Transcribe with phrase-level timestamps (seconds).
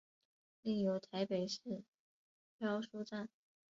[0.63, 1.83] 另有台北市
[2.57, 3.29] 漂书站。